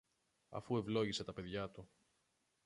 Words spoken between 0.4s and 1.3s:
αφού ευλόγησε